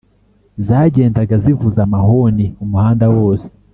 [0.65, 2.45] zagendaga zivuza amahoni.
[2.63, 3.47] umuhanda wose